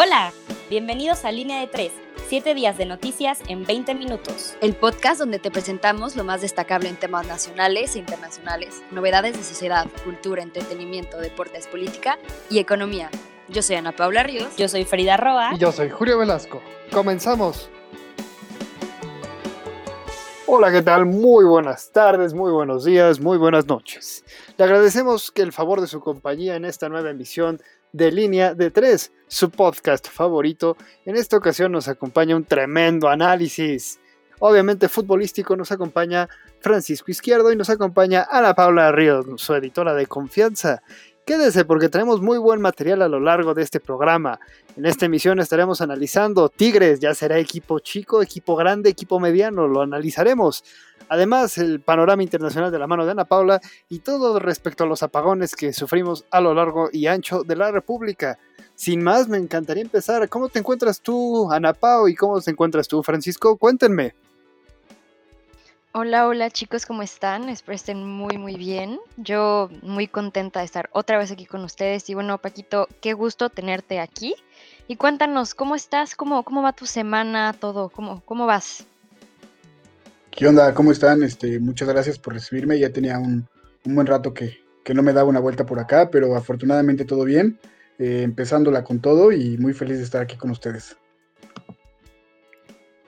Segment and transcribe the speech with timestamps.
[0.00, 0.32] Hola,
[0.70, 1.90] bienvenidos a Línea de 3,
[2.28, 4.56] 7 días de noticias en 20 minutos.
[4.60, 9.42] El podcast donde te presentamos lo más destacable en temas nacionales e internacionales, novedades de
[9.42, 12.16] sociedad, cultura, entretenimiento, deportes, política
[12.48, 13.10] y economía.
[13.48, 14.56] Yo soy Ana Paula Ríos.
[14.56, 15.50] Yo soy Frida Roa.
[15.56, 16.62] Y yo soy Julio Velasco.
[16.92, 17.68] Comenzamos.
[20.46, 21.06] Hola, ¿qué tal?
[21.06, 24.24] Muy buenas tardes, muy buenos días, muy buenas noches.
[24.56, 27.60] Le agradecemos que el favor de su compañía en esta nueva emisión
[27.92, 30.76] de Línea de Tres, su podcast favorito.
[31.04, 34.00] En esta ocasión nos acompaña un tremendo análisis.
[34.40, 36.28] Obviamente futbolístico nos acompaña
[36.60, 40.82] Francisco Izquierdo y nos acompaña Ana Paula Ríos, su editora de confianza.
[41.28, 44.40] Quédese porque tenemos muy buen material a lo largo de este programa.
[44.78, 49.82] En esta emisión estaremos analizando Tigres, ya será equipo chico, equipo grande, equipo mediano, lo
[49.82, 50.64] analizaremos.
[51.10, 53.60] Además, el panorama internacional de la mano de Ana Paula
[53.90, 57.72] y todo respecto a los apagones que sufrimos a lo largo y ancho de la
[57.72, 58.38] República.
[58.74, 60.26] Sin más, me encantaría empezar.
[60.30, 63.58] ¿Cómo te encuentras tú, Ana Pau, y cómo te encuentras tú, Francisco?
[63.58, 64.14] Cuéntenme.
[65.92, 67.48] Hola, hola chicos, ¿cómo están?
[67.48, 69.00] Espero estén muy, muy bien.
[69.16, 72.10] Yo muy contenta de estar otra vez aquí con ustedes.
[72.10, 74.34] Y bueno, Paquito, qué gusto tenerte aquí.
[74.86, 76.14] Y cuéntanos, ¿cómo estás?
[76.14, 77.54] ¿Cómo, cómo va tu semana?
[77.58, 78.84] Todo, ¿cómo, cómo vas?
[80.30, 80.74] ¿Qué onda?
[80.74, 81.22] ¿Cómo están?
[81.22, 82.78] Este, muchas gracias por recibirme.
[82.78, 83.48] Ya tenía un,
[83.84, 84.58] buen rato que,
[84.92, 87.58] no me daba una vuelta por acá, pero afortunadamente todo bien.
[87.98, 90.98] Eh, empezándola con todo y muy feliz de estar aquí con ustedes.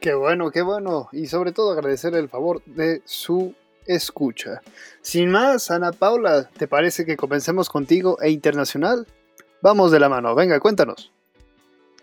[0.01, 1.09] Qué bueno, qué bueno.
[1.13, 3.55] Y sobre todo agradecer el favor de su
[3.87, 4.63] escucha.
[5.03, 9.07] Sin más, Ana Paula, ¿te parece que comencemos contigo e internacional?
[9.63, 11.13] Vamos de la mano, venga, cuéntanos.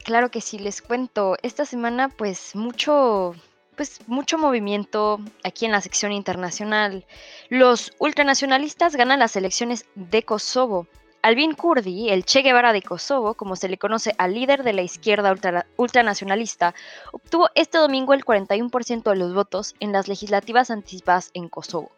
[0.04, 1.38] Claro que sí, les cuento.
[1.42, 3.34] Esta semana pues mucho
[3.76, 7.06] pues mucho movimiento aquí en la sección internacional.
[7.50, 10.88] Los ultranacionalistas ganan las elecciones de Kosovo.
[11.22, 14.84] Albin Kurdi, el Che Guevara de Kosovo, como se le conoce al líder de la
[14.84, 15.36] izquierda
[15.76, 16.74] ultranacionalista,
[17.12, 21.92] obtuvo este domingo el 41% de los votos en las legislativas anticipadas en Kosovo.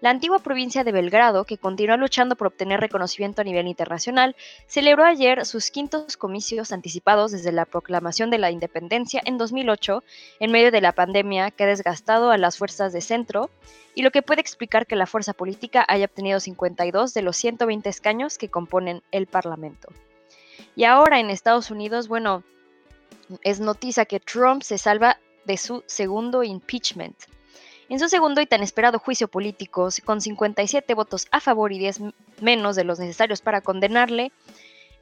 [0.00, 4.34] La antigua provincia de Belgrado, que continúa luchando por obtener reconocimiento a nivel internacional,
[4.66, 10.02] celebró ayer sus quintos comicios anticipados desde la proclamación de la independencia en 2008,
[10.40, 13.50] en medio de la pandemia que ha desgastado a las fuerzas de centro,
[13.94, 17.90] y lo que puede explicar que la fuerza política haya obtenido 52 de los 120
[17.90, 19.88] escaños que componen el Parlamento.
[20.76, 22.42] Y ahora en Estados Unidos, bueno,
[23.42, 27.16] es noticia que Trump se salva de su segundo impeachment.
[27.90, 32.02] En su segundo y tan esperado juicio político, con 57 votos a favor y 10
[32.40, 34.30] menos de los necesarios para condenarle,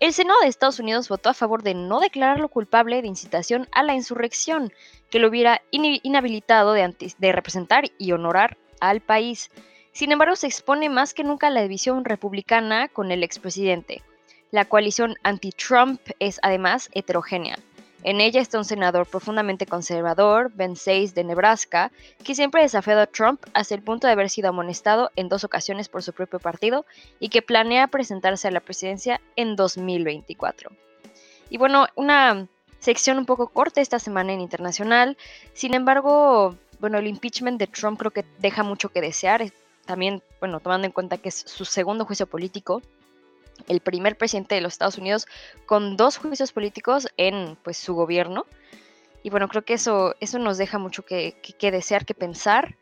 [0.01, 3.83] el Senado de Estados Unidos votó a favor de no declararlo culpable de incitación a
[3.83, 4.73] la insurrección,
[5.11, 9.51] que lo hubiera inhabilitado de, de representar y honorar al país.
[9.93, 14.03] Sin embargo, se expone más que nunca la división republicana con el expresidente.
[14.51, 17.59] La coalición anti-Trump es además heterogénea.
[18.05, 21.91] En ella está un senador profundamente conservador, Ben Says de Nebraska,
[22.23, 25.43] que siempre ha desafiado a Trump hasta el punto de haber sido amonestado en dos
[25.43, 26.87] ocasiones por su propio partido
[27.19, 30.71] y que planea presentarse a la presidencia en 2024.
[31.51, 32.47] Y bueno, una
[32.79, 35.17] sección un poco corta esta semana en internacional.
[35.53, 39.53] Sin embargo, bueno, el impeachment de Trump creo que deja mucho que desear.
[39.87, 42.81] También, bueno, tomando en cuenta que es su segundo juicio político
[43.67, 45.27] el primer presidente de los Estados Unidos
[45.67, 48.47] con dos juicios políticos en pues, su gobierno.
[49.23, 52.77] Y bueno, creo que eso, eso nos deja mucho que, desear, que pensar.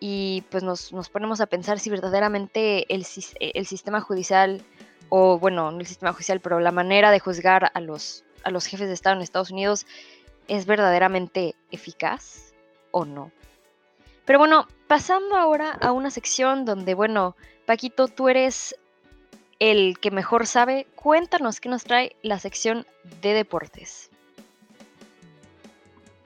[0.00, 3.04] Y pues nos, ponemos a pensar si verdaderamente el,
[3.40, 4.62] el, sistema judicial,
[5.08, 8.66] o bueno, no el sistema judicial, pero la manera de juzgar a los, a los
[8.66, 9.86] jefes de Estado en Estados Unidos
[10.46, 12.54] es verdaderamente eficaz
[12.90, 13.32] o no.
[14.24, 17.34] Pero bueno, pasando ahora a una sección donde, bueno,
[17.66, 18.76] Paquito, tú eres
[19.58, 22.86] el que mejor sabe, cuéntanos qué nos trae la sección
[23.22, 24.10] de deportes.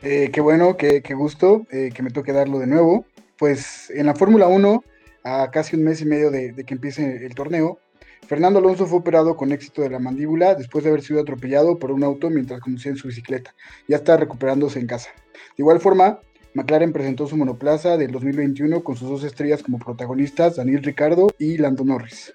[0.02, 3.06] Eh, qué bueno, qué, gusto eh, que me toque darlo de nuevo.
[3.38, 4.84] Pues en la Fórmula 1,
[5.24, 7.78] a casi un mes y medio de, que empiece el torneo,
[8.26, 11.90] Fernando Alonso fue operado con éxito de la mandíbula después de haber sido atropellado por
[11.90, 13.54] un auto mientras conducía en su bicicleta.
[13.88, 15.10] Ya está recuperándose en casa.
[15.32, 16.20] De igual forma,
[16.54, 21.58] McLaren presentó su monoplaza del 2021 con sus dos estrellas como protagonistas, Daniel Ricardo y
[21.58, 22.34] Lando Norris.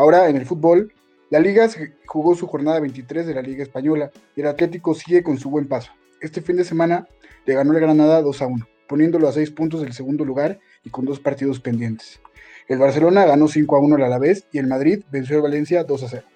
[0.00, 0.94] Ahora en el fútbol,
[1.28, 1.68] la Liga
[2.06, 5.68] jugó su jornada 23 de la Liga Española y el Atlético sigue con su buen
[5.68, 5.92] paso.
[6.22, 7.06] Este fin de semana
[7.44, 10.88] le ganó el Granada 2 a 1, poniéndolo a 6 puntos del segundo lugar y
[10.88, 12.18] con dos partidos pendientes.
[12.66, 16.02] El Barcelona ganó 5 a 1 al Alavés y el Madrid venció al Valencia 2
[16.02, 16.26] a 0.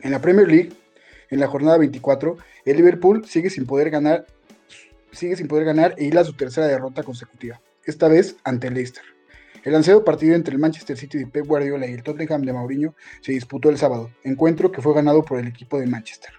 [0.00, 0.72] En la Premier League,
[1.30, 4.26] en la jornada 24, el Liverpool sigue sin poder ganar,
[5.12, 9.15] sigue sin poder ganar e su tercera derrota consecutiva, esta vez ante el Leicester.
[9.66, 12.94] El ansiado partido entre el Manchester City de Pep Guardiola y el Tottenham de Mourinho
[13.20, 16.30] se disputó el sábado, encuentro que fue ganado por el equipo de Manchester.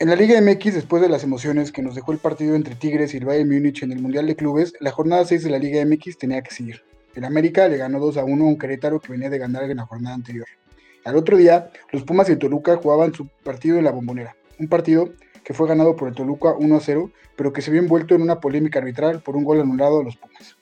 [0.00, 3.14] En la Liga MX, después de las emociones que nos dejó el partido entre Tigres
[3.14, 5.86] y el Bayern Múnich en el Mundial de Clubes, la jornada 6 de la Liga
[5.86, 6.82] MX tenía que seguir.
[7.14, 9.76] El América le ganó 2 a 1 a un Querétaro que venía de ganar en
[9.76, 10.48] la jornada anterior.
[11.04, 14.34] Al otro día, los Pumas y el Toluca jugaban su partido en la bombonera.
[14.58, 15.10] Un partido
[15.44, 18.22] que fue ganado por el Toluca 1 a 0, pero que se vio envuelto en
[18.22, 20.56] una polémica arbitral por un gol anulado a los Pumas.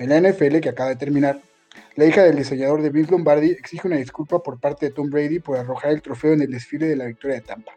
[0.00, 1.42] En la NFL, que acaba de terminar,
[1.94, 5.40] la hija del diseñador de Vince Lombardi exige una disculpa por parte de Tom Brady
[5.40, 7.72] por arrojar el trofeo en el desfile de la victoria de Tampa.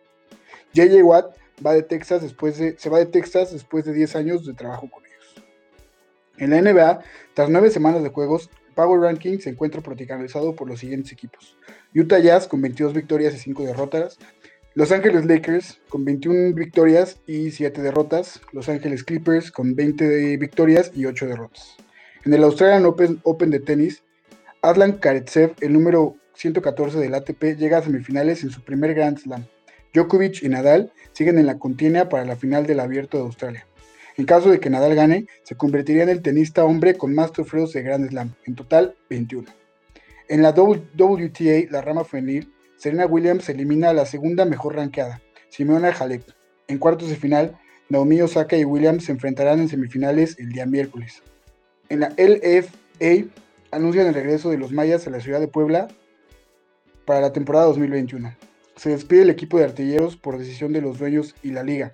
[0.72, 4.46] JJ Watt va de Texas después de, se va de Texas después de 10 años
[4.46, 5.44] de trabajo con ellos.
[6.38, 7.04] En la NBA,
[7.34, 11.58] tras 9 semanas de juegos, Power Ranking se encuentra protagonizado por los siguientes equipos.
[11.94, 14.18] Utah Jazz con 22 victorias y 5 derrotas.
[14.75, 18.40] Los Ángeles Lakers con 21 victorias y 7 derrotas.
[18.54, 21.75] Los Ángeles Clippers con 20 victorias y 8 derrotas.
[22.25, 24.02] En el Australian Open, de tenis,
[24.62, 29.46] Adlan Karetsev, el número 114 del ATP, llega a semifinales en su primer Grand Slam.
[29.94, 33.68] Djokovic y Nadal siguen en la contienda para la final del Abierto de Australia.
[34.16, 37.74] En caso de que Nadal gane, se convertiría en el tenista hombre con más trofeos
[37.74, 39.50] de Grand Slam, en total 21.
[40.30, 45.90] En la WTA, la rama femenil, Serena Williams elimina a la segunda mejor ranqueada, Simona
[45.90, 46.24] Halep.
[46.70, 47.60] En cuartos de final,
[47.90, 51.22] Naomi Osaka y Williams se enfrentarán en semifinales el día miércoles.
[51.90, 53.28] En la LFA
[53.72, 55.88] anuncian el regreso de los mayas a la ciudad de Puebla
[57.06, 58.36] para la temporada 2021.
[58.76, 61.94] Se despide el equipo de artilleros por decisión de los dueños y la liga.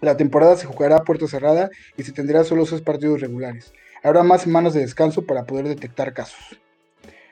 [0.00, 3.72] La temporada se jugará a puerta cerrada y se tendrá solo seis partidos regulares.
[4.02, 6.60] Habrá más semanas de descanso para poder detectar casos.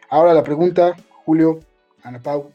[0.09, 1.61] Ahora la pregunta, Julio,
[2.03, 2.51] Ana Pau.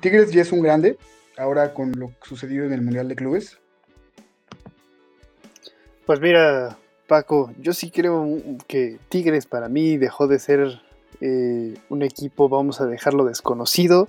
[0.00, 0.98] ¿Tigres ya es un grande
[1.36, 3.58] ahora con lo sucedido en el Mundial de Clubes?
[6.06, 8.26] Pues mira, Paco, yo sí creo
[8.66, 10.80] que Tigres para mí dejó de ser
[11.20, 14.08] eh, un equipo, vamos a dejarlo desconocido,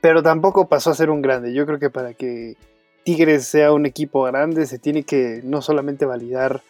[0.00, 1.52] pero tampoco pasó a ser un grande.
[1.52, 2.56] Yo creo que para que
[3.04, 6.62] Tigres sea un equipo grande se tiene que no solamente validar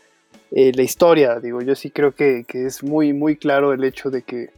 [0.51, 4.11] eh, la historia, digo, yo sí creo que, que, es muy, muy claro el hecho
[4.11, 4.51] de que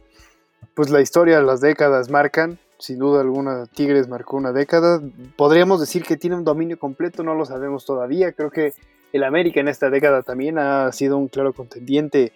[0.73, 5.01] pues la historia, las décadas marcan, sin duda alguna Tigres marcó una década,
[5.37, 8.73] podríamos decir que tiene un dominio completo, no lo sabemos todavía, creo que
[9.15, 12.33] el América en esta década también ha sido un claro contendiente.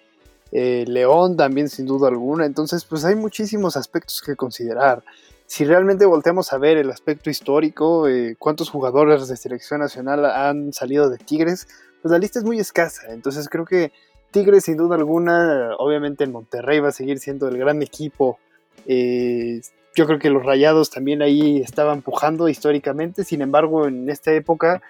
[0.52, 2.46] Eh, León también sin duda alguna.
[2.46, 5.04] Entonces pues hay muchísimos aspectos que considerar.
[5.46, 10.72] Si realmente volteamos a ver el aspecto histórico, eh, cuántos jugadores de selección nacional han
[10.72, 11.68] salido de Tigres,
[12.02, 13.12] pues la lista es muy escasa.
[13.12, 13.92] Entonces creo que
[14.32, 18.40] Tigres sin duda alguna, obviamente en Monterrey va a seguir siendo el gran equipo.
[18.86, 19.60] Eh,
[19.96, 23.26] yo creo que los Rayados también ahí estaban pujando históricamente.
[23.26, 24.82] Sin embargo, en esta época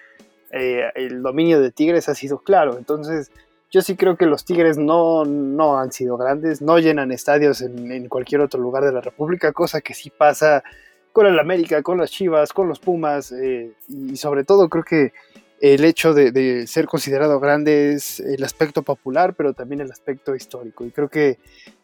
[0.51, 2.77] eh, el dominio de Tigres ha sido claro.
[2.77, 3.31] Entonces,
[3.71, 8.07] yo sí creo que los Tigres no, no han sido grandes, no llenan estadios en,
[8.09, 10.63] cualquier otro lugar de la República, cosa que sí pasa
[11.11, 15.13] con el América, con las Chivas, con los Pumas, eh, y sobre todo creo que
[15.61, 20.33] el hecho de, de, ser considerado grande es el aspecto popular, pero también el aspecto
[20.33, 20.85] histórico.
[20.85, 21.37] Y creo que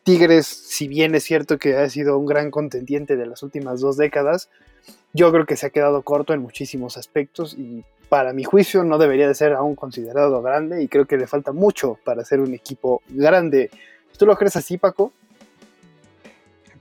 [0.04, 3.98] Tigres, si bien es cierto que ha sido un gran contendiente de las últimas dos
[3.98, 4.50] décadas,
[5.14, 8.98] yo creo que se ha quedado corto en muchísimos aspectos y para mi juicio no
[8.98, 12.54] debería de ser aún considerado grande y creo que le falta mucho para ser un
[12.54, 13.70] equipo grande.
[14.18, 15.12] ¿Tú lo crees así, Paco?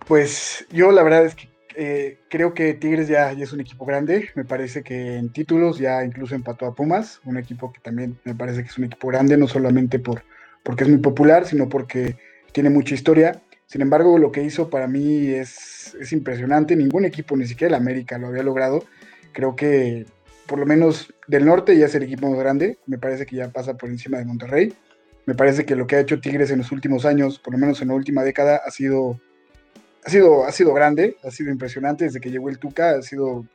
[0.06, 4.30] Pues yo la verdad es que eh, creo que Tigres ya, es un equipo grande.
[4.34, 8.34] Me parece que en títulos ya incluso empató a Pumas, un equipo que también me
[8.34, 10.22] parece que es un equipo grande, no solamente por,
[10.62, 12.16] porque es muy popular, sino porque
[12.52, 13.40] tiene mucha historia.
[13.66, 16.76] Sin embargo, lo que hizo para mí es, es impresionante.
[16.76, 18.84] Ningún equipo, ni siquiera el América, lo había logrado.
[19.32, 20.06] Creo que
[20.46, 23.48] por lo menos del norte ya es el equipo más grande, me parece que ya
[23.48, 24.74] pasa por encima de Monterrey.
[25.26, 27.80] Me parece que lo que ha hecho Tigres en los últimos años, por lo menos
[27.80, 29.18] en la última década, ha sido,
[30.04, 33.46] ha sido, ha sido grande, ha sido impresionante desde que llegó el Tuca, ha, sido,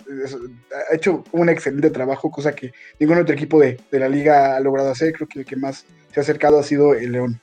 [0.92, 4.60] ha hecho un excelente trabajo, cosa que ningún otro equipo de, de la liga ha
[4.60, 5.14] logrado hacer.
[5.14, 7.40] Creo que el que más se ha acercado ha sido el León.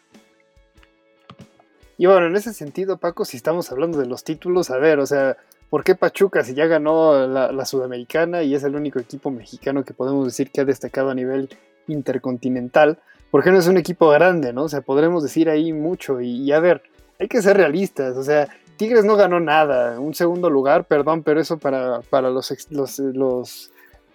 [1.99, 5.07] Y bueno, en ese sentido, Paco, si estamos hablando de los títulos, a ver, o
[5.07, 5.37] sea,
[5.71, 9.95] ¿Por qué Pachuca si ya ganó la, Sudamericana y es el único equipo mexicano que
[9.95, 11.49] podemos decir que ha destacado a nivel
[11.89, 12.99] intercontinental?
[13.31, 14.65] ¿Por qué no es un equipo grande, no?
[14.65, 16.83] O sea, podremos decir ahí mucho y, a ver,
[17.19, 21.41] hay que ser realistas, o sea, Tigres no ganó nada, un segundo lugar, perdón, pero
[21.41, 23.71] eso para, para los, los, los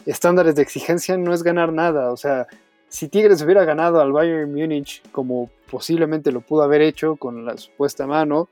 [0.05, 2.47] estándares de exigencia no es ganar nada, o sea,
[2.87, 7.57] si Tigres hubiera ganado al Bayern Múnich como posiblemente lo pudo haber hecho con la
[7.57, 8.49] supuesta mano,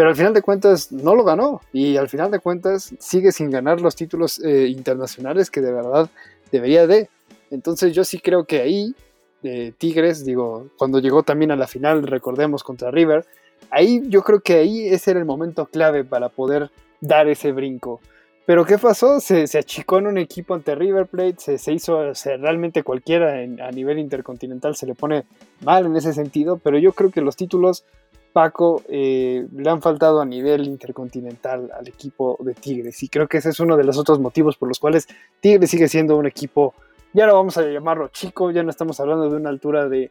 [0.00, 3.50] pero al final de cuentas no lo ganó y al final de cuentas sigue sin
[3.50, 6.08] ganar los títulos eh, internacionales que de verdad
[6.50, 7.10] debería de.
[7.50, 8.94] Entonces yo sí creo que ahí
[9.42, 13.26] eh, Tigres, digo, cuando llegó también a la final, recordemos, contra River,
[13.68, 16.70] ahí yo creo que ahí ese era el momento clave para poder
[17.02, 18.00] dar ese brinco.
[18.46, 19.20] Pero ¿qué pasó?
[19.20, 24.74] Se, achicó en un equipo ante River Plate, se, hizo, realmente cualquiera a nivel intercontinental
[24.76, 25.24] se le pone
[25.60, 27.84] mal en ese sentido, pero yo creo que los títulos,
[28.32, 33.38] Paco, eh, le han faltado a nivel intercontinental al equipo de Tigres y creo que
[33.38, 35.08] ese es uno de los otros motivos por los cuales
[35.40, 36.74] Tigres sigue siendo un equipo,
[37.12, 40.10] ya no vamos a llamarlo chico, ya no estamos hablando de una altura de,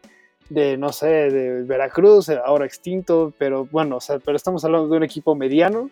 [0.50, 4.98] de no sé, de Veracruz, ahora extinto, pero bueno, o sea, pero estamos hablando de
[4.98, 5.90] un equipo mediano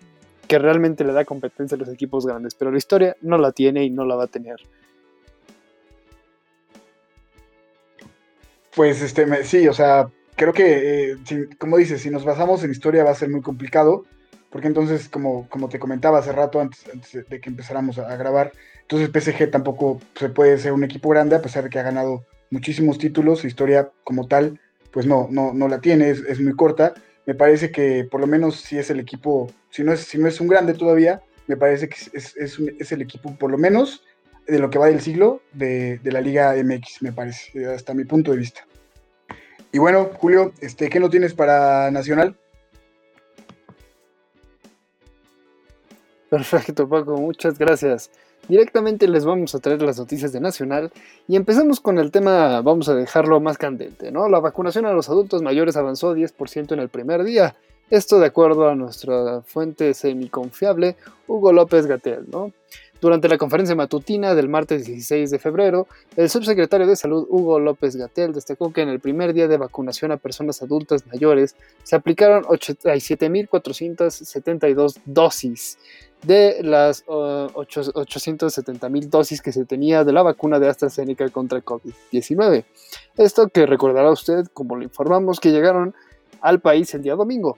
[0.48, 3.84] que realmente le da competencia a los equipos grandes, pero la historia no la tiene
[3.84, 4.58] y no la va a tener.
[8.76, 11.18] Pues este, sí, o sea, creo que, eh,
[11.58, 14.06] como dices, si nos basamos en historia va a ser muy complicado,
[14.50, 16.86] porque entonces, como, como te comentaba hace rato, antes,
[17.30, 21.42] de que empezáramos a, grabar, entonces PSG tampoco se puede ser un equipo grande, a
[21.42, 24.60] pesar de que ha ganado muchísimos títulos, historia como tal,
[24.92, 26.94] pues no, no, no la tiene, es, es muy corta,
[27.26, 30.30] me parece que por lo menos si es el equipo, si no es, si no
[30.30, 34.04] es un grande todavía, me parece que es, el equipo por lo menos
[34.48, 38.32] de lo que va del siglo de, la Liga MX, me parece, hasta mi punto
[38.32, 38.66] de vista.
[39.72, 42.36] Y bueno, Julio, este, ¿qué no tienes para Nacional?
[46.30, 48.12] Perfecto, Paco, muchas gracias.
[48.48, 50.92] Directamente les vamos a traer las noticias de Nacional
[51.28, 54.30] y empezamos con el tema, vamos a dejarlo más candente, ¿no?
[54.30, 57.56] La vacunación a los adultos mayores avanzó 10% en el primer día.
[57.90, 60.96] Esto de acuerdo a nuestra fuente semiconfiable,
[61.28, 62.52] Hugo López Gatel, ¿no?
[63.00, 65.86] Durante la conferencia matutina del martes 16 de febrero,
[66.16, 70.12] el subsecretario de Salud Hugo López Gatel destacó que en el primer día de vacunación
[70.12, 75.78] a personas adultas mayores se aplicaron 87.472 dosis
[76.24, 82.66] de las 870 mil dosis que se tenía de la vacuna de AstraZeneca contra COVID-19.
[83.18, 85.94] Esto que recordará usted, como le informamos, que llegaron
[86.42, 87.58] al país el día domingo.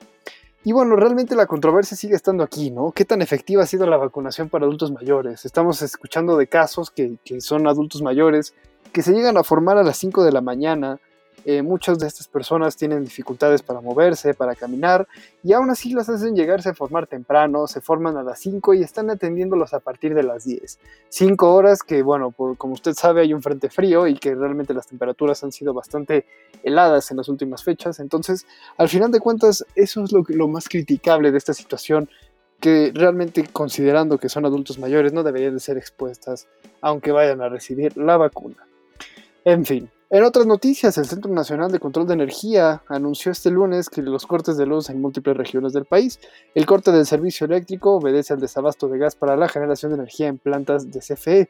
[0.64, 2.92] Y bueno, realmente la controversia sigue estando aquí, ¿no?
[2.92, 5.46] ¿Qué tan efectiva ha sido la vacunación para adultos mayores?
[5.46, 8.54] Estamos escuchando de casos que, son adultos mayores
[8.92, 11.00] que se llegan a formar a las 5 de la mañana
[11.46, 15.08] eh, muchas de estas personas tienen dificultades para moverse, para caminar,
[15.44, 18.82] y aún así las hacen llegarse a formar temprano, se forman a las 5 y
[18.82, 20.80] están atendiéndolos a partir de las 10.
[21.10, 24.88] 5 horas que, bueno, como usted sabe, hay un frente frío y que realmente las
[24.88, 26.26] temperaturas han sido bastante
[26.64, 28.46] heladas en las últimas fechas, entonces,
[28.78, 32.10] al final de cuentas, eso es lo, lo más criticable de esta situación
[32.60, 36.48] que realmente considerando que son adultos mayores no deberían de ser expuestas
[36.82, 38.58] aunque vayan a recibir la vacuna.
[39.46, 43.90] En fin, en otras noticias, el Centro Nacional de Control de Energía anunció este lunes
[43.90, 46.20] que los cortes de luz en múltiples regiones del país.
[46.56, 50.28] El corte del servicio eléctrico obedece al desabasto de gas para la generación de energía
[50.28, 51.50] en plantas de CFE.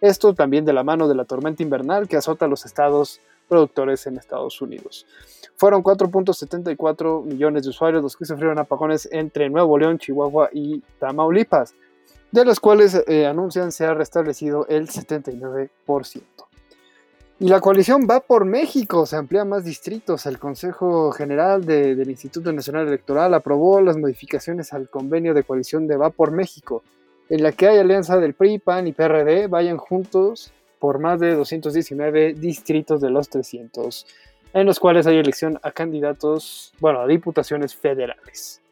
[0.00, 4.04] Esto también de la mano de la tormenta invernal que azota a los estados productores
[4.08, 5.06] en Estados Unidos.
[5.54, 11.76] Fueron 4.74 millones de usuarios los que sufrieron apagones entre Nuevo León, Chihuahua y Tamaulipas,
[12.32, 16.22] de los cuales eh, anuncian se ha restablecido el 79%.
[17.42, 20.26] Y la coalición va por México, se amplía más distritos.
[20.26, 25.96] El Consejo General del Instituto Nacional Electoral aprobó las modificaciones al convenio de coalición de
[25.96, 26.84] Va por México,
[27.28, 31.34] en la que hay alianza del PRI, PAN y PRD, vayan juntos por más de
[31.34, 34.06] 219 distritos de los 300,
[34.52, 38.62] en los cuales hay elección a candidatos, bueno, a diputaciones federales.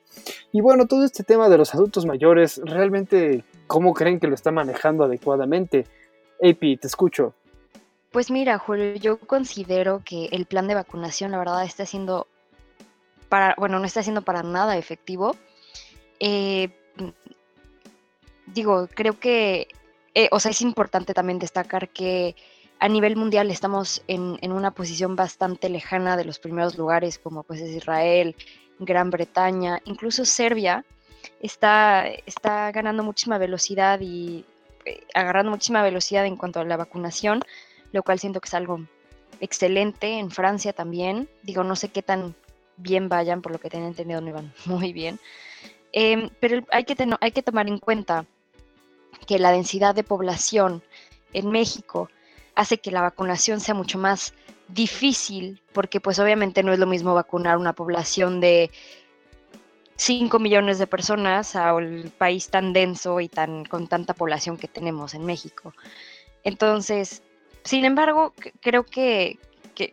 [0.53, 4.53] Y bueno, todo este tema de los adultos mayores, realmente, ¿cómo creen que lo está
[4.53, 5.87] manejando adecuadamente?
[6.41, 7.35] AP, te escucho.
[8.11, 12.27] Pues mira, Julio, yo considero que el plan de vacunación, la verdad, está siendo
[13.29, 15.37] para, bueno, no está siendo para nada efectivo.
[16.19, 16.71] Eh,
[18.47, 19.69] digo, creo que,
[20.15, 22.35] eh, o sea, es importante también destacar que
[22.81, 27.45] a nivel mundial estamos en, en, una posición bastante lejana de los primeros lugares, como
[27.45, 28.35] pues es Israel,
[28.81, 30.85] Gran Bretaña, incluso Serbia,
[31.41, 34.45] está, está ganando muchísima velocidad y
[34.85, 37.43] eh, agarrando muchísima velocidad en cuanto a la vacunación
[37.93, 38.81] lo cual siento que es algo
[39.41, 40.19] excelente.
[40.19, 42.35] En Francia también, digo, no sé qué tan
[42.77, 45.19] bien vayan, por lo que tengo entendido no iban muy bien.
[45.93, 48.27] Em, pero hay que, hay que tomar en cuenta
[49.27, 50.83] que la densidad de población
[51.33, 52.09] en México
[52.55, 54.35] hace que la vacunación sea mucho más
[54.69, 58.71] difícil, porque pues obviamente no es lo mismo vacunar una población de
[59.97, 64.69] 5 millones de personas a un país tan denso y tan con tanta población que
[64.69, 65.75] tenemos en México.
[66.45, 67.23] Entonces,
[67.65, 69.39] sin embargo, creo que,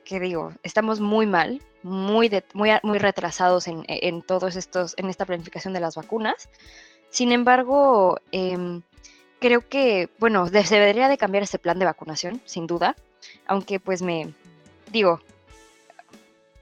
[0.09, 5.79] digo, estamos muy mal, muy, muy, muy retrasados en, todos estos, en esta planificación de
[5.79, 6.49] las vacunas.
[7.09, 8.81] Sin embargo, em,
[9.39, 12.95] creo que, bueno, se debería de cambiar ese plan de vacunación, sin duda,
[13.45, 14.33] aunque pues me,
[14.91, 15.21] digo,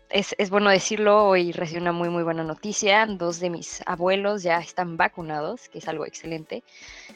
[0.10, 3.06] es, es, bueno decirlo, hoy recibí una muy, muy buena noticia.
[3.06, 6.64] Dos de mis abuelos ya están vacunados, que es algo excelente.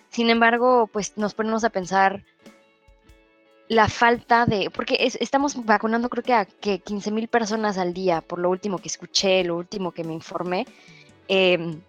[0.10, 2.24] Sin embargo, pues nos ponemos a pensar
[3.70, 8.20] la falta de, porque estamos vacunando creo que a que 15 mil personas al día,
[8.22, 10.66] por lo último que escuché, lo último que me informé.
[11.28, 11.80] Em,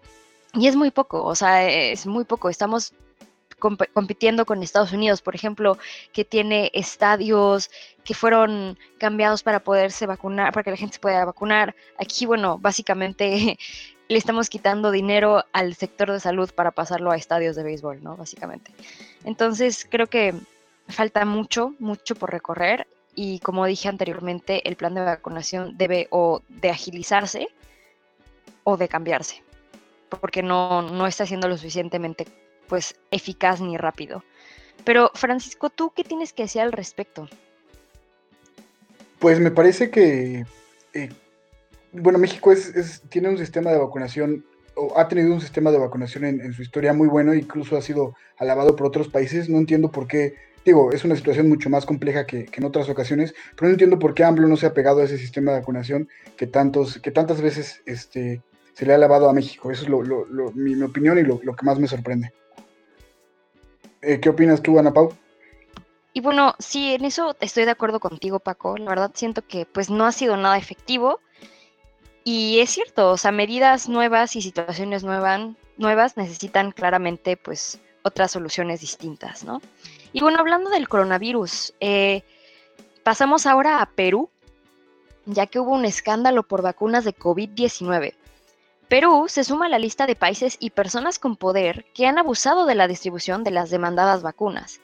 [0.53, 2.49] y es muy poco, o sea, es muy poco.
[2.49, 2.93] Estamos
[3.93, 5.77] compitiendo con Estados Unidos, por ejemplo,
[6.13, 7.71] que tiene estadios
[8.03, 11.75] que fueron cambiados para poderse vacunar, para que la gente se pueda vacunar.
[11.97, 13.57] Aquí, bueno, básicamente
[14.07, 18.17] le estamos quitando dinero al sector de salud para pasarlo a estadios de béisbol, ¿no?
[18.17, 18.71] Básicamente.
[19.23, 20.35] Entonces, creo que
[20.91, 26.41] falta mucho, mucho por recorrer y como dije anteriormente, el plan de vacunación debe o
[26.47, 27.47] de agilizarse
[28.63, 29.43] o de cambiarse,
[30.21, 32.25] porque no, no está siendo lo suficientemente
[32.67, 34.23] pues eficaz ni rápido.
[34.85, 37.27] Pero Francisco, ¿tú qué tienes que decir al respecto?
[39.19, 40.45] Pues me parece que,
[40.93, 41.09] eh,
[41.91, 44.45] bueno, México es, tiene un sistema de vacunación,
[44.75, 48.15] o ha tenido un sistema de vacunación en, su historia muy bueno, incluso ha sido
[48.37, 49.49] alabado por otros países.
[49.49, 53.33] No entiendo por qué, digo, es una situación mucho más compleja que, en otras ocasiones,
[53.55, 56.09] pero no entiendo por qué AMLO no se ha pegado a ese sistema de vacunación
[56.37, 58.41] que, tantos, que tantas veces este,
[58.73, 59.71] se le ha alabado a México.
[59.71, 62.31] Eso es mi, opinión y lo que más me sorprende.
[64.01, 65.13] Eh, ¿Qué opinas tú, Ana Pau?
[66.13, 68.77] Y bueno, sí, en eso estoy de acuerdo contigo, Paco.
[68.77, 71.19] La verdad siento que pues no ha sido nada efectivo.
[72.23, 78.31] Y es cierto, o sea, medidas nuevas y situaciones nuevas, nuevas necesitan claramente pues otras
[78.31, 79.61] soluciones distintas, ¿no?
[80.13, 82.23] Y bueno, hablando del coronavirus, eh,
[83.03, 84.29] pasamos ahora a Perú,
[85.25, 88.15] ya que hubo un escándalo por vacunas de COVID-19.
[88.89, 92.65] Perú se suma a la lista de países y personas con poder que han abusado
[92.65, 94.81] de la distribución de las demandadas vacunas.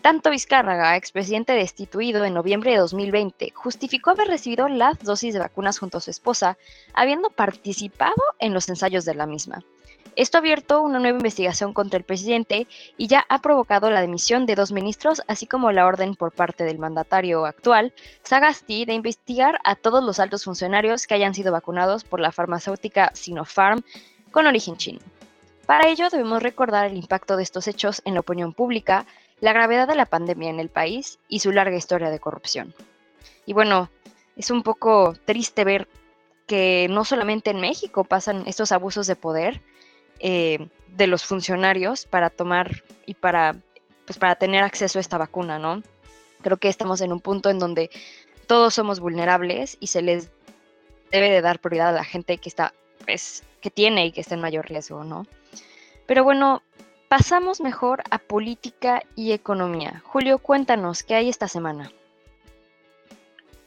[0.00, 5.78] Tanto Vizcárraga, expresidente destituido en noviembre de 2020, justificó haber recibido las dosis de vacunas
[5.78, 6.56] junto a su esposa,
[6.94, 9.62] habiendo participado en los ensayos de la misma.
[10.16, 14.46] Esto ha abierto una nueva investigación contra el presidente y ya ha provocado la dimisión
[14.46, 19.58] de dos ministros, así como la orden por parte del mandatario actual, Sagasti, de investigar
[19.64, 23.82] a todos los altos funcionarios que hayan sido vacunados por la farmacéutica Sinopharm
[24.30, 25.00] con origen chino.
[25.66, 29.06] Para ello debemos recordar el impacto de estos hechos en la opinión pública,
[29.40, 32.74] la gravedad de la pandemia en el país y su larga historia de corrupción.
[33.46, 33.90] Y bueno,
[34.36, 35.88] es un poco triste ver
[36.46, 39.62] que no solamente en México pasan estos abusos de poder,
[40.20, 43.56] eh, de los funcionarios para tomar y para,
[44.06, 45.82] pues para tener acceso a esta vacuna, ¿no?
[46.42, 47.90] Creo que estamos en un punto en donde
[48.46, 50.30] todos somos vulnerables y se les
[51.10, 52.74] debe de dar prioridad a la gente que está,
[53.04, 55.26] pues, que tiene y que está en mayor riesgo, ¿no?
[56.06, 56.62] Pero bueno,
[57.08, 60.02] pasamos mejor a política y economía.
[60.04, 61.90] Julio, cuéntanos, ¿qué hay esta semana?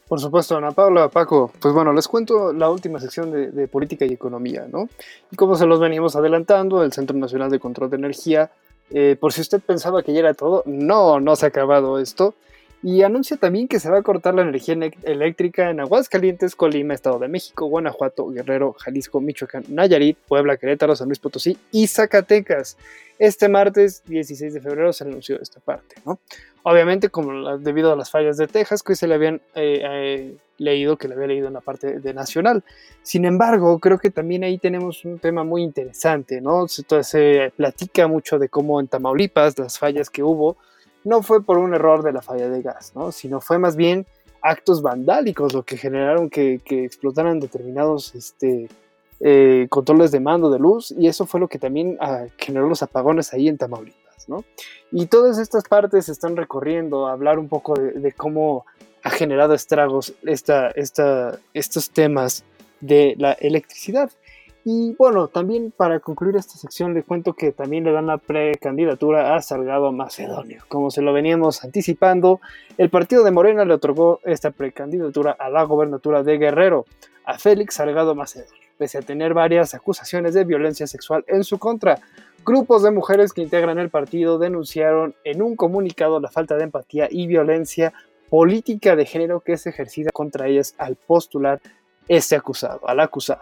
[0.07, 1.51] Por supuesto, Ana Paula, Paco.
[1.59, 4.87] Pues bueno, les cuento la última sección de, política y economía, ¿no?
[5.31, 8.49] Y como se los venimos adelantando, el Centro Nacional de Control de Energía,
[8.89, 12.35] eh, por si usted pensaba que ya era todo, no, no se ha acabado esto.
[12.83, 17.17] Y anuncia también que se va a cortar la energía eléctrica en Aguascalientes, Colima, Estado
[17.17, 22.77] de México, Guanajuato, Guerrero, Jalisco, Michoacán, Nayarit, Puebla, Querétaro, San Luis Potosí y Zacatecas.
[23.17, 26.19] Este martes 16 de febrero se anunció esta parte, ¿no?
[26.69, 30.97] Obviamente, como debido a las fallas de Texas, que se le habían eh, eh, leído,
[30.97, 32.61] que le había leído en la parte de Nacional.
[33.03, 36.67] Sin embargo, creo que también ahí tenemos un tema muy interesante, ¿no?
[36.67, 40.57] Se, se platica mucho de cómo en Tamaulipas las fallas que hubo
[41.05, 43.13] no fue por un error de la falla de gas, ¿no?
[43.13, 44.05] sino fue más bien
[44.41, 48.67] actos vandálicos lo que generaron que, explotaran determinados este,
[49.21, 52.83] eh, controles de mando de luz y eso fue lo que también ah, generó los
[52.83, 54.06] apagones ahí en Tamaulipas.
[54.91, 58.65] Y todas estas partes están recorriendo a hablar un poco de, cómo
[59.03, 60.71] ha generado estragos esta,
[61.53, 62.43] estos temas
[62.81, 64.11] de la electricidad.
[64.69, 69.33] Y bueno, también para concluir esta sección le cuento que también le dan la precandidatura
[69.33, 70.63] a Salgado Macedonio.
[70.67, 72.41] Como se lo veníamos anticipando,
[72.77, 76.85] el partido de Morena le otorgó esta precandidatura a la gobernatura de Guerrero,
[77.23, 81.99] a Félix Salgado Macedonio, pese a tener varias acusaciones de violencia sexual en su contra.
[82.45, 87.07] Grupos de mujeres que integran el partido denunciaron en un comunicado la falta de empatía
[87.09, 87.93] y violencia
[88.29, 91.59] política de género que es ejercida contra ellas al postular
[92.07, 93.41] este acusado, al acusado.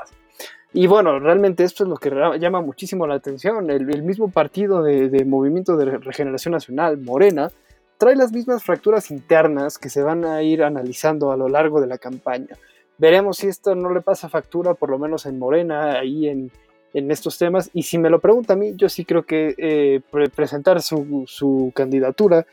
[0.74, 3.70] Y bueno, realmente esto es lo que llama muchísimo la atención.
[3.70, 7.50] El, mismo partido de, Movimiento de Regeneración Nacional, Morena,
[7.98, 11.88] trae las mismas fracturas internas que se van a ir analizando a lo largo de
[11.88, 12.58] la campaña.
[12.98, 16.52] Veremos si esto no le pasa factura, por lo menos en Morena, ahí en,
[16.96, 17.70] en estos temas.
[17.74, 20.02] Y si me lo pregunta a mí, yo sí creo que eh,
[20.34, 22.46] presentar su, su, candidatura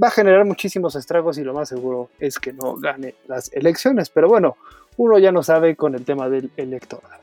[0.00, 4.10] va a generar muchísimos estragos y lo más seguro es que no gane las elecciones.
[4.10, 4.56] Pero bueno,
[4.98, 7.20] uno ya no sabe con el tema del electoral.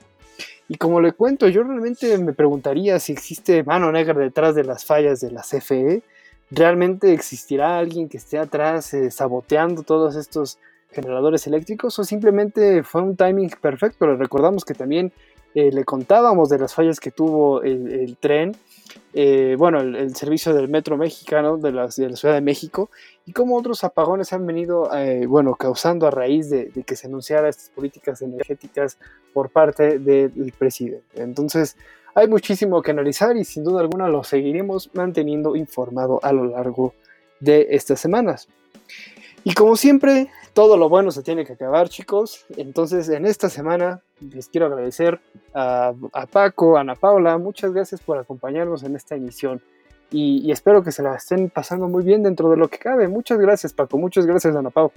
[0.67, 4.83] Y como le cuento, yo realmente me preguntaría si existe mano negra detrás de las
[4.83, 6.01] fallas de la CFE.
[6.49, 10.57] ¿Realmente existirá alguien que esté atrás eh, saboteando todos estos
[10.93, 14.07] generadores eléctricos o simplemente fue un timing perfecto?
[14.07, 15.11] Le recordamos que también
[15.55, 18.55] eh, le contábamos de las fallas que tuvo el, tren,
[19.13, 22.89] eh, bueno, el, servicio del Metro Mexicano de la, de la, Ciudad de México
[23.27, 27.49] y cómo otros apagones han venido, eh, bueno, causando a raíz de, que se anunciara
[27.49, 28.97] estas políticas energéticas
[29.31, 31.21] por parte del presidente.
[31.21, 31.77] Entonces,
[32.15, 36.95] hay muchísimo que analizar y sin duda alguna lo seguiremos manteniendo informado a lo largo
[37.39, 38.47] de estas semanas.
[39.43, 42.45] Y como siempre, todo lo bueno se tiene que acabar, chicos.
[42.55, 45.19] Entonces, en esta semana les quiero agradecer
[45.53, 45.93] a,
[46.31, 47.37] Paco, a Ana Paula.
[47.37, 49.61] Muchas gracias por acompañarnos en esta emisión.
[50.11, 53.07] Y, espero que se la estén pasando muy bien dentro de lo que cabe.
[53.07, 53.97] Muchas gracias, Paco.
[53.97, 54.93] Muchas gracias, Ana Paula.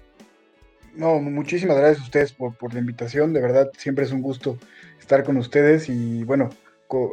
[0.95, 3.33] No, muchísimas gracias a ustedes por, la invitación.
[3.33, 4.59] De verdad, siempre es un gusto
[5.01, 5.89] estar con ustedes.
[5.89, 6.51] Y bueno,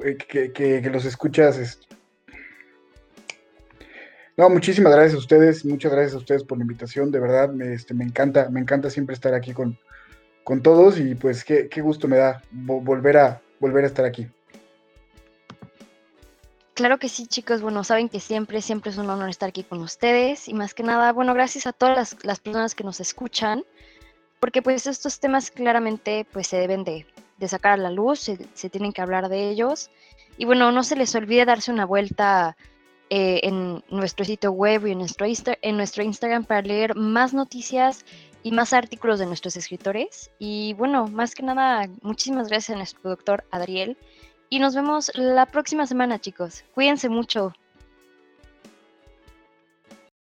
[0.05, 1.79] eh, que, que los escuchas
[4.35, 7.73] no, muchísimas gracias a ustedes, muchas gracias a ustedes por la invitación, de verdad, me,
[7.73, 9.77] este, me encanta, me encanta siempre estar aquí con,
[10.43, 14.27] con todos y pues qué, gusto me da volver a, volver a estar aquí.
[16.73, 17.61] Claro que sí, chicos.
[17.61, 20.47] Bueno, saben que siempre, siempre es un honor estar aquí con ustedes.
[20.47, 23.63] Y más que nada, bueno, gracias a todas las, personas que nos escuchan,
[24.39, 27.05] porque pues estos temas claramente pues se deben de,
[27.47, 29.91] sacar a la luz, se, se, tienen que hablar de ellos.
[30.37, 32.57] Y bueno, no se les olvide darse una vuelta
[33.15, 38.05] eh, en nuestro sitio web y en nuestro, en nuestro Instagram para leer más noticias
[38.41, 40.31] y más artículos de nuestros escritores.
[40.39, 43.99] Y bueno, más que nada, muchísimas gracias a nuestro doctor Adriel.
[44.49, 46.65] Y nos vemos la próxima semana, chicos.
[46.73, 47.53] Cuídense mucho.